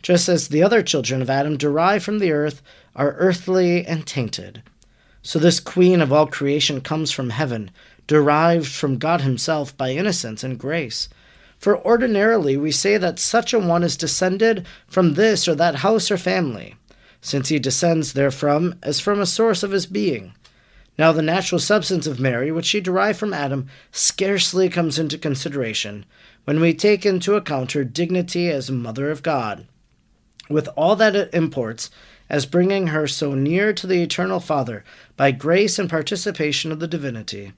just 0.03 0.29
as 0.29 0.49
the 0.49 0.63
other 0.63 0.83
children 0.83 1.23
of 1.23 1.31
Adam 1.31 1.57
derived 1.57 2.05
from 2.05 2.19
the 2.19 2.33
earth 2.33 2.61
are 2.95 3.15
earthly 3.15 3.87
and 3.87 4.07
tainted. 4.07 4.63
So 5.23 5.39
this 5.39 5.61
queen 5.61 6.01
of 6.01 6.13
all 6.13 6.27
creation 6.27 6.81
comes 6.81 7.13
from 7.13 7.31
heaven, 7.31 7.71
derived 8.07 8.67
from 8.67 8.99
God 8.99 9.21
Himself 9.21 9.77
by 9.77 9.93
innocence 9.93 10.43
and 10.43 10.59
grace. 10.59 11.09
For 11.59 11.79
ordinarily 11.87 12.57
we 12.57 12.73
say 12.73 12.99
that 12.99 13.21
such 13.21 13.55
a 13.55 13.59
one 13.61 13.85
is 13.85 13.97
descended 13.97 14.67
from 14.89 15.15
this 15.15 15.47
or 15.47 15.55
that 15.55 15.77
house 15.77 16.11
or 16.11 16.17
family, 16.17 16.75
since 17.21 17.51
he 17.51 17.61
descends 17.61 18.13
therefrom 18.13 18.75
as 18.83 18.99
from 18.99 19.21
a 19.21 19.27
source 19.27 19.63
of 19.63 19.71
his 19.71 19.87
being. 19.87 20.35
Now, 20.99 21.13
the 21.13 21.23
natural 21.23 21.61
substance 21.61 22.07
of 22.07 22.21
Mary, 22.21 22.51
which 22.51 22.67
she 22.67 22.81
derived 22.81 23.19
from 23.19 23.33
Adam, 23.33 23.69
scarcely 23.93 24.69
comes 24.69 24.99
into 24.99 25.17
consideration 25.17 26.05
when 26.45 26.61
we 26.61 26.75
take 26.75 27.07
into 27.07 27.37
account 27.37 27.73
her 27.73 27.85
dignity 27.85 28.51
as 28.51 28.71
Mother 28.71 29.11
of 29.11 29.23
God, 29.23 29.67
with 30.51 30.69
all 30.77 30.97
that 30.97 31.15
it 31.15 31.33
imports 31.33 31.91
as 32.29 32.47
bringing 32.47 32.89
her 32.89 33.07
so 33.07 33.35
near 33.35 33.73
to 33.73 33.87
the 33.87 34.03
Eternal 34.03 34.41
Father 34.41 34.85
by 35.17 35.31
grace 35.31 35.79
and 35.79 35.91
participation 35.91 36.73
of 36.73 36.81
the 36.81 36.89
divinity. 36.89 37.53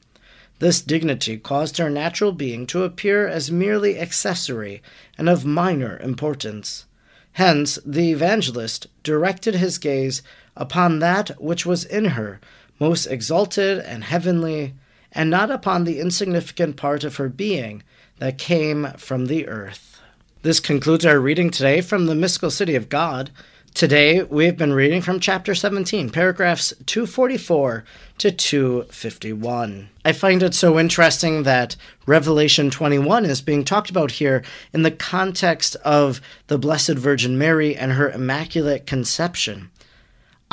This 0.59 0.80
dignity 0.80 1.37
caused 1.37 1.78
her 1.78 1.90
natural 1.90 2.33
being 2.33 2.66
to 2.68 2.85
appear 2.85 3.26
as 3.26 3.50
merely 3.50 3.99
accessory 3.99 4.83
and 5.18 5.28
of 5.28 5.44
minor 5.44 5.99
importance. 5.99 6.87
Hence, 7.33 7.78
the 7.85 8.12
evangelist 8.12 8.87
directed 9.02 9.56
his 9.56 9.78
gaze 9.78 10.23
upon 10.56 11.00
that 11.00 11.30
which 11.40 11.66
was 11.66 11.85
in 11.85 12.06
her 12.06 12.40
most 12.80 13.06
exalted 13.06 13.78
and 13.78 14.04
heavenly, 14.04 14.75
and 15.12 15.30
not 15.30 15.50
upon 15.50 15.85
the 15.85 16.00
insignificant 16.00 16.76
part 16.76 17.04
of 17.04 17.16
her 17.16 17.28
being 17.28 17.83
that 18.18 18.38
came 18.38 18.88
from 18.97 19.26
the 19.26 19.47
earth. 19.47 20.00
This 20.42 20.61
concludes 20.61 21.06
our 21.06 21.21
reading 21.21 21.50
today 21.50 21.80
from 21.80 22.06
the 22.06 22.14
Mystical 22.14 22.50
City 22.50 22.75
of 22.75 22.88
God. 22.88 23.30
Today 23.75 24.23
we 24.23 24.47
have 24.47 24.57
been 24.57 24.73
reading 24.73 25.02
from 25.02 25.19
chapter 25.19 25.52
17, 25.52 26.11
paragraphs 26.11 26.73
244 26.87 27.85
to 28.19 28.31
251. 28.31 29.88
I 30.04 30.12
find 30.12 30.45
it 30.45 30.54
so 30.54 30.78
interesting 30.78 31.43
that 31.43 31.75
Revelation 32.07 32.71
21 32.71 33.25
is 33.25 33.40
being 33.40 33.64
talked 33.64 33.90
about 33.90 34.12
here 34.12 34.45
in 34.73 34.85
the 34.85 34.93
context 34.93 35.75
of 35.85 36.21
the 36.47 36.57
Blessed 36.57 36.93
Virgin 36.93 37.37
Mary 37.37 37.75
and 37.75 37.95
her 37.95 38.09
Immaculate 38.09 38.87
Conception. 38.87 39.73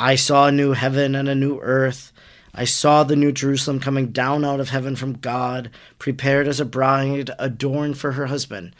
I 0.00 0.16
saw 0.16 0.48
a 0.48 0.52
new 0.52 0.72
heaven 0.72 1.14
and 1.14 1.28
a 1.28 1.34
new 1.36 1.60
earth. 1.60 2.12
I 2.52 2.64
saw 2.64 3.04
the 3.04 3.14
new 3.14 3.30
Jerusalem 3.30 3.78
coming 3.78 4.08
down 4.08 4.44
out 4.44 4.58
of 4.58 4.70
heaven 4.70 4.96
from 4.96 5.12
God, 5.12 5.70
prepared 6.00 6.48
as 6.48 6.58
a 6.58 6.64
bride 6.64 7.30
adorned 7.38 7.98
for 7.98 8.12
her 8.12 8.26
husband. 8.26 8.74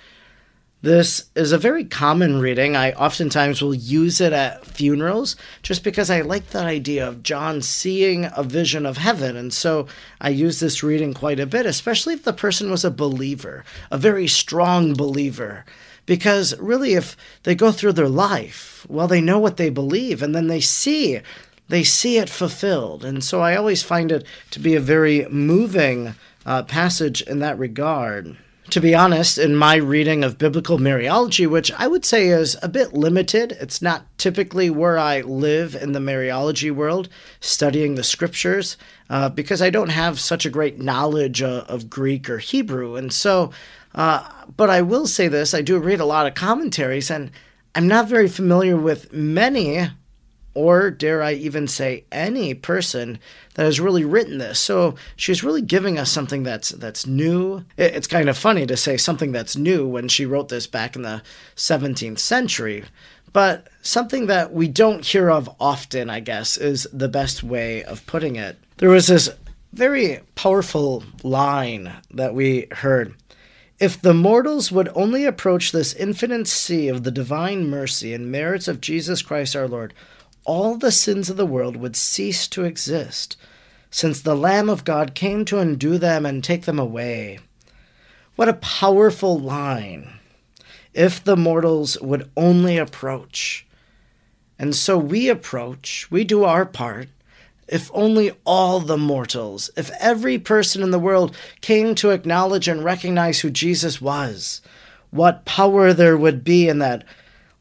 This 0.83 1.27
is 1.37 1.53
a 1.53 1.59
very 1.59 1.85
common 1.85 2.41
reading. 2.41 2.75
I 2.75 2.91
oftentimes 2.95 3.62
will 3.62 3.73
use 3.73 4.21
it 4.21 4.33
at 4.33 4.67
funerals 4.67 5.37
just 5.62 5.85
because 5.85 6.11
I 6.11 6.23
like 6.23 6.51
that 6.51 6.67
idea 6.67 7.07
of 7.07 7.23
John 7.23 7.62
seeing 7.62 8.29
a 8.37 8.43
vision 8.43 8.85
of 8.85 8.97
heaven. 8.97 9.37
And 9.37 9.55
so 9.55 9.87
I 10.21 10.31
use 10.31 10.59
this 10.59 10.83
reading 10.83 11.15
quite 11.15 11.39
a 11.39 11.47
bit, 11.47 11.67
especially 11.67 12.15
if 12.15 12.25
the 12.25 12.33
person 12.33 12.69
was 12.69 12.85
a 12.85 12.91
believer, 12.91 13.65
a 13.93 13.97
very 13.97 14.27
strong 14.27 14.95
believer. 14.95 15.65
Because 16.05 16.59
really, 16.59 16.95
if 16.95 17.17
they 17.45 17.55
go 17.55 17.71
through 17.71 17.93
their 17.93 18.09
life, 18.09 18.85
well, 18.89 19.07
they 19.07 19.21
know 19.21 19.39
what 19.39 19.59
they 19.59 19.71
believe, 19.71 20.21
and 20.21 20.35
then 20.35 20.49
they 20.49 20.61
see 20.61 21.21
they 21.69 21.85
see 21.85 22.19
it 22.19 22.29
fulfilled. 22.29 23.05
And 23.05 23.23
so 23.23 23.41
I 23.41 23.55
always 23.55 23.85
find 23.85 24.11
it 24.11 24.27
to 24.51 24.59
be 24.59 24.75
a 24.75 24.81
very 24.81 25.29
moving 25.29 26.17
uh, 26.45 26.65
passage 26.65 27.23
in 27.23 27.39
that 27.39 27.57
regard. 27.57 28.37
To 28.73 28.81
be 28.81 28.95
honest, 28.95 29.37
in 29.37 29.55
my 29.55 29.75
reading 29.75 30.25
of 30.25 30.38
biblical 30.38 30.79
Mariology, 30.79 31.47
which 31.47 31.71
I 31.73 31.87
would 31.87 32.07
say 32.07 32.29
is 32.29 32.57
a 32.62 32.71
bit 32.71 32.95
limited, 32.95 33.52
it's 33.61 33.83
not 33.83 34.07
typically 34.17 34.71
where 34.71 34.97
I 34.97 35.21
live 35.21 35.75
in 35.75 35.93
the 35.93 35.99
Mariology 36.00 36.71
world, 36.71 37.11
studying 37.38 37.97
the 37.97 38.02
scriptures, 38.02 38.79
uh, 39.11 39.29
because 39.29 39.61
I 39.61 39.69
don't 39.69 39.91
have 39.91 40.19
such 40.19 40.47
a 40.47 40.50
great 40.50 40.81
knowledge 40.81 41.43
uh, 41.43 41.67
of 41.69 41.91
Greek 41.91 42.31
or 42.31 42.38
Hebrew. 42.38 42.97
And 42.97 43.12
so, 43.12 43.50
uh, 43.95 44.26
but 44.57 44.71
I 44.71 44.81
will 44.81 45.07
say 45.07 45.29
this 45.29 45.52
I 45.52 45.61
do 45.61 45.79
read 45.79 46.00
a 46.00 46.07
lot 46.07 46.26
of 46.26 46.33
commentaries, 46.33 47.11
and 47.11 47.31
I'm 47.75 47.88
not 47.88 48.09
very 48.09 48.26
familiar 48.26 48.79
with 48.79 49.12
many 49.12 49.91
or 50.54 50.90
dare 50.90 51.23
I 51.23 51.32
even 51.32 51.66
say 51.66 52.04
any 52.12 52.54
person 52.54 53.18
that 53.54 53.64
has 53.64 53.80
really 53.80 54.04
written 54.04 54.38
this. 54.38 54.59
So 54.59 54.94
she's 55.16 55.42
really 55.42 55.62
giving 55.62 55.99
us 55.99 56.11
something 56.11 56.42
that's 56.42 56.71
that's 56.71 57.06
new. 57.06 57.64
It's 57.76 58.06
kind 58.06 58.28
of 58.28 58.37
funny 58.37 58.66
to 58.66 58.76
say 58.76 58.97
something 58.97 59.32
that's 59.32 59.56
new 59.56 59.87
when 59.87 60.09
she 60.09 60.26
wrote 60.26 60.49
this 60.49 60.66
back 60.66 60.97
in 60.97 61.02
the 61.02 61.23
17th 61.56 62.18
century, 62.18 62.85
but 63.32 63.68
something 63.82 64.26
that 64.26 64.52
we 64.52 64.68
don't 64.68 65.04
hear 65.04 65.30
of 65.30 65.49
often, 65.59 66.11
I 66.11 66.21
guess, 66.21 66.56
is 66.56 66.87
the 66.92 67.09
best 67.09 67.42
way 67.42 67.82
of 67.82 68.06
putting 68.06 68.37
it. 68.37 68.59
There 68.76 68.90
was 68.90 69.06
this 69.06 69.30
very 69.73 70.21
powerful 70.35 71.02
line 71.23 71.94
that 72.11 72.35
we 72.35 72.66
heard. 72.73 73.14
If 73.78 74.00
the 74.00 74.14
mortals 74.14 74.71
would 74.71 74.90
only 74.94 75.25
approach 75.25 75.73
this 75.73 75.94
infinite 75.94 76.47
sea 76.47 76.88
of 76.88 77.02
the 77.02 77.11
divine 77.11 77.68
mercy 77.68 78.14
and 78.14 78.30
merits 78.30 78.68
of 78.68 78.80
Jesus 78.80 79.23
Christ 79.23 79.56
our 79.56 79.66
Lord, 79.66 79.92
all 80.45 80.77
the 80.77 80.93
sins 80.93 81.31
of 81.31 81.37
the 81.37 81.47
world 81.47 81.77
would 81.77 81.97
cease 81.97 82.49
to 82.49 82.65
exist, 82.65 83.37
since 83.91 84.21
the 84.21 84.37
Lamb 84.37 84.69
of 84.69 84.85
God 84.85 85.15
came 85.15 85.45
to 85.45 85.59
undo 85.59 85.99
them 85.99 86.27
and 86.27 86.43
take 86.43 86.65
them 86.65 86.79
away. 86.79 87.39
What 88.37 88.49
a 88.49 88.55
powerful 88.55 89.39
line! 89.39 90.15
If 90.95 91.23
the 91.23 91.37
mortals 91.37 91.99
would 92.01 92.31
only 92.37 92.77
approach. 92.77 93.67
And 94.59 94.75
so 94.75 94.99
we 94.99 95.29
approach, 95.29 96.11
we 96.11 96.25
do 96.25 96.45
our 96.45 96.67
part. 96.67 97.09
If 97.67 97.91
only 97.95 98.33
all 98.45 98.81
the 98.81 98.99
mortals, 98.99 99.71
if 99.77 99.91
every 99.99 100.39
person 100.39 100.83
in 100.83 100.91
the 100.91 100.99
world 100.99 101.35
came 101.63 101.95
to 101.97 102.11
acknowledge 102.11 102.69
and 102.69 102.85
recognize 102.85 103.41
who 103.41 103.51
Jesus 103.51 104.01
was, 104.01 104.61
what 105.11 105.45
power 105.45 105.93
there 105.93 106.17
would 106.17 106.45
be 106.45 106.69
in 106.69 106.79
that 106.81 107.05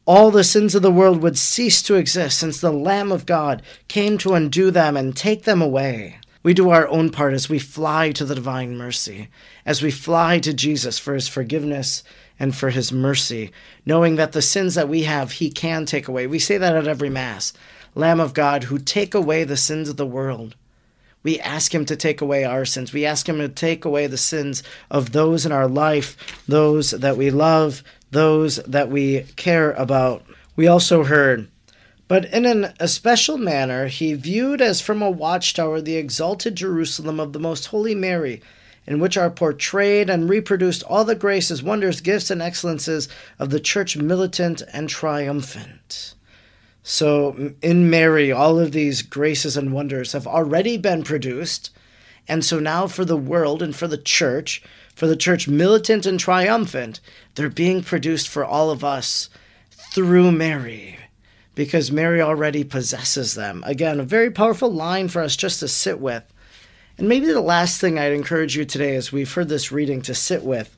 all 0.04 0.30
the 0.30 0.44
sins 0.44 0.74
of 0.74 0.82
the 0.82 0.90
world 0.90 1.22
would 1.22 1.38
cease 1.38 1.80
to 1.82 1.94
exist 1.94 2.38
since 2.38 2.60
the 2.60 2.72
Lamb 2.72 3.12
of 3.12 3.26
God 3.26 3.62
came 3.88 4.18
to 4.18 4.34
undo 4.34 4.70
them 4.70 4.96
and 4.96 5.16
take 5.16 5.44
them 5.44 5.62
away. 5.62 6.18
We 6.42 6.54
do 6.54 6.70
our 6.70 6.88
own 6.88 7.10
part 7.10 7.34
as 7.34 7.48
we 7.48 7.60
fly 7.60 8.10
to 8.12 8.24
the 8.24 8.34
divine 8.34 8.76
mercy, 8.76 9.28
as 9.64 9.80
we 9.80 9.92
fly 9.92 10.40
to 10.40 10.52
Jesus 10.52 10.98
for 10.98 11.14
his 11.14 11.28
forgiveness 11.28 12.02
and 12.38 12.54
for 12.54 12.70
his 12.70 12.90
mercy, 12.90 13.52
knowing 13.86 14.16
that 14.16 14.32
the 14.32 14.42
sins 14.42 14.74
that 14.74 14.88
we 14.88 15.04
have, 15.04 15.32
he 15.32 15.50
can 15.50 15.86
take 15.86 16.08
away. 16.08 16.26
We 16.26 16.40
say 16.40 16.58
that 16.58 16.74
at 16.74 16.88
every 16.88 17.10
Mass 17.10 17.52
Lamb 17.94 18.18
of 18.18 18.34
God, 18.34 18.64
who 18.64 18.78
take 18.78 19.14
away 19.14 19.44
the 19.44 19.56
sins 19.56 19.88
of 19.88 19.98
the 19.98 20.06
world. 20.06 20.56
We 21.22 21.38
ask 21.38 21.72
him 21.72 21.84
to 21.84 21.94
take 21.94 22.20
away 22.20 22.42
our 22.42 22.64
sins. 22.64 22.92
We 22.92 23.06
ask 23.06 23.28
him 23.28 23.38
to 23.38 23.48
take 23.48 23.84
away 23.84 24.08
the 24.08 24.16
sins 24.16 24.62
of 24.90 25.12
those 25.12 25.46
in 25.46 25.52
our 25.52 25.68
life, 25.68 26.16
those 26.48 26.90
that 26.90 27.16
we 27.16 27.30
love, 27.30 27.84
those 28.12 28.56
that 28.58 28.90
we 28.90 29.22
care 29.36 29.72
about. 29.72 30.22
We 30.54 30.68
also 30.68 31.04
heard, 31.04 31.48
but 32.08 32.26
in 32.26 32.44
an 32.44 32.74
especial 32.78 33.38
manner 33.38 33.88
he 33.88 34.12
viewed 34.12 34.60
as 34.60 34.80
from 34.80 35.02
a 35.02 35.10
watchtower 35.10 35.80
the 35.80 35.96
exalted 35.96 36.54
Jerusalem 36.54 37.18
of 37.18 37.32
the 37.32 37.40
most 37.40 37.66
holy 37.66 37.94
Mary, 37.94 38.42
in 38.86 39.00
which 39.00 39.16
are 39.16 39.30
portrayed 39.30 40.10
and 40.10 40.28
reproduced 40.28 40.82
all 40.84 41.04
the 41.04 41.14
graces, 41.14 41.62
wonders, 41.62 42.00
gifts, 42.00 42.30
and 42.30 42.42
excellences 42.42 43.08
of 43.38 43.50
the 43.50 43.60
church 43.60 43.96
militant 43.96 44.62
and 44.72 44.88
triumphant. 44.88 46.14
So, 46.82 47.54
in 47.62 47.88
Mary, 47.88 48.32
all 48.32 48.58
of 48.58 48.72
these 48.72 49.02
graces 49.02 49.56
and 49.56 49.72
wonders 49.72 50.12
have 50.12 50.26
already 50.26 50.76
been 50.76 51.04
produced. 51.04 51.70
And 52.26 52.44
so 52.44 52.58
now, 52.58 52.88
for 52.88 53.04
the 53.04 53.16
world 53.16 53.62
and 53.62 53.74
for 53.74 53.86
the 53.86 53.98
church, 53.98 54.62
for 54.94 55.06
the 55.06 55.16
church 55.16 55.48
militant 55.48 56.06
and 56.06 56.18
triumphant, 56.18 57.00
they're 57.34 57.48
being 57.48 57.82
produced 57.82 58.28
for 58.28 58.44
all 58.44 58.70
of 58.70 58.84
us 58.84 59.28
through 59.94 60.32
Mary, 60.32 60.98
because 61.54 61.92
Mary 61.92 62.20
already 62.20 62.64
possesses 62.64 63.34
them. 63.34 63.62
Again, 63.66 64.00
a 64.00 64.04
very 64.04 64.30
powerful 64.30 64.72
line 64.72 65.08
for 65.08 65.22
us 65.22 65.36
just 65.36 65.60
to 65.60 65.68
sit 65.68 66.00
with. 66.00 66.24
And 66.98 67.08
maybe 67.08 67.26
the 67.26 67.40
last 67.40 67.80
thing 67.80 67.98
I'd 67.98 68.12
encourage 68.12 68.56
you 68.56 68.64
today, 68.64 68.96
as 68.96 69.12
we've 69.12 69.32
heard 69.32 69.48
this 69.48 69.72
reading, 69.72 70.02
to 70.02 70.14
sit 70.14 70.42
with 70.44 70.76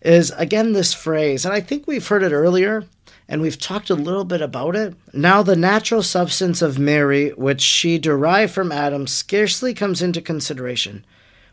is 0.00 0.30
again 0.32 0.72
this 0.72 0.94
phrase. 0.94 1.44
And 1.44 1.52
I 1.52 1.60
think 1.60 1.86
we've 1.86 2.06
heard 2.06 2.22
it 2.22 2.32
earlier 2.32 2.84
and 3.28 3.40
we've 3.42 3.58
talked 3.58 3.90
a 3.90 3.94
little 3.94 4.24
bit 4.24 4.40
about 4.40 4.74
it. 4.74 4.94
Now, 5.12 5.42
the 5.42 5.56
natural 5.56 6.02
substance 6.02 6.62
of 6.62 6.78
Mary, 6.78 7.30
which 7.30 7.60
she 7.60 7.98
derived 7.98 8.52
from 8.52 8.72
Adam, 8.72 9.06
scarcely 9.06 9.74
comes 9.74 10.02
into 10.02 10.20
consideration 10.20 11.04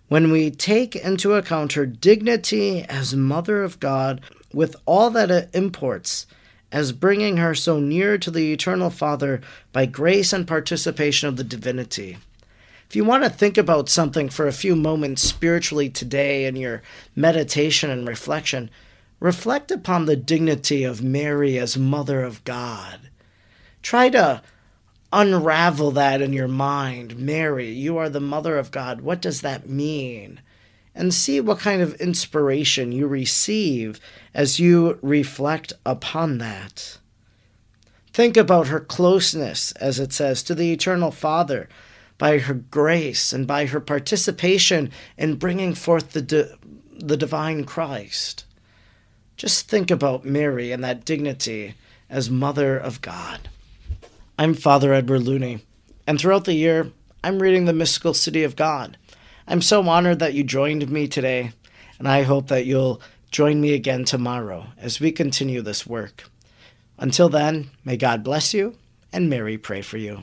when 0.07 0.31
we 0.31 0.49
take 0.49 0.95
into 0.95 1.33
account 1.33 1.73
her 1.73 1.85
dignity 1.85 2.83
as 2.83 3.15
Mother 3.15 3.63
of 3.63 3.79
God 3.79 4.21
with 4.53 4.75
all 4.85 5.09
that 5.11 5.31
it 5.31 5.49
imports 5.53 6.25
as 6.71 6.91
bringing 6.91 7.37
her 7.37 7.55
so 7.55 7.79
near 7.79 8.17
to 8.17 8.31
the 8.31 8.51
Eternal 8.51 8.89
Father 8.89 9.41
by 9.71 9.85
grace 9.85 10.33
and 10.33 10.47
participation 10.47 11.29
of 11.29 11.37
the 11.37 11.43
divinity. 11.43 12.17
If 12.89 12.95
you 12.95 13.03
want 13.03 13.23
to 13.23 13.29
think 13.29 13.57
about 13.57 13.89
something 13.89 14.29
for 14.29 14.47
a 14.47 14.53
few 14.53 14.75
moments 14.75 15.21
spiritually 15.21 15.89
today 15.89 16.45
in 16.45 16.55
your 16.55 16.81
meditation 17.15 17.89
and 17.89 18.07
reflection, 18.07 18.69
reflect 19.19 19.71
upon 19.71 20.05
the 20.05 20.15
dignity 20.15 20.83
of 20.83 21.03
Mary 21.03 21.57
as 21.57 21.77
Mother 21.77 22.23
of 22.23 22.43
God. 22.45 23.09
Try 23.81 24.09
to 24.09 24.41
unravel 25.17 25.89
that 25.91 26.21
in 26.21 26.31
your 26.31 26.47
mind. 26.47 27.17
Mary, 27.17 27.71
you 27.71 27.97
are 27.97 28.07
the 28.07 28.19
Mother 28.19 28.55
of 28.55 28.69
God. 28.69 29.01
What 29.01 29.19
does 29.19 29.41
that 29.41 29.67
mean? 29.67 30.39
And 30.93 31.11
see 31.11 31.41
what 31.41 31.59
kind 31.59 31.81
of 31.81 31.95
inspiration 31.95 32.91
you 32.91 33.07
receive 33.07 33.99
as 34.35 34.59
you 34.59 34.99
reflect 35.01 35.73
upon 35.83 36.37
that. 36.37 36.99
Think 38.13 38.37
about 38.37 38.67
her 38.67 38.79
closeness, 38.79 39.71
as 39.73 39.99
it 39.99 40.13
says, 40.13 40.43
to 40.43 40.53
the 40.53 40.71
Eternal 40.71 41.09
Father 41.09 41.67
by 42.19 42.37
her 42.37 42.53
grace 42.53 43.33
and 43.33 43.47
by 43.47 43.65
her 43.65 43.79
participation 43.79 44.91
in 45.17 45.35
bringing 45.35 45.73
forth 45.73 46.11
the, 46.11 46.21
di- 46.21 46.51
the 46.93 47.17
divine 47.17 47.63
Christ. 47.63 48.45
Just 49.35 49.67
think 49.67 49.89
about 49.89 50.25
Mary 50.25 50.71
and 50.71 50.83
that 50.83 51.05
dignity 51.05 51.73
as 52.07 52.29
Mother 52.29 52.77
of 52.77 53.01
God. 53.01 53.49
I'm 54.39 54.53
Father 54.53 54.93
Edward 54.93 55.23
Looney, 55.23 55.65
and 56.05 56.19
throughout 56.19 56.45
the 56.45 56.53
year, 56.53 56.91
I'm 57.23 57.41
reading 57.41 57.65
The 57.65 57.73
Mystical 57.73 58.13
City 58.13 58.43
of 58.43 58.55
God. 58.55 58.95
I'm 59.47 59.63
so 59.63 59.81
honored 59.89 60.19
that 60.19 60.35
you 60.35 60.43
joined 60.43 60.87
me 60.91 61.07
today, 61.07 61.53
and 61.97 62.07
I 62.07 62.21
hope 62.21 62.47
that 62.49 62.67
you'll 62.67 63.01
join 63.31 63.59
me 63.59 63.73
again 63.73 64.05
tomorrow 64.05 64.67
as 64.77 64.99
we 64.99 65.11
continue 65.11 65.63
this 65.63 65.87
work. 65.87 66.25
Until 66.99 67.29
then, 67.29 67.71
may 67.83 67.97
God 67.97 68.23
bless 68.23 68.53
you 68.53 68.75
and 69.11 69.27
Mary 69.27 69.57
pray 69.57 69.81
for 69.81 69.97
you. 69.97 70.21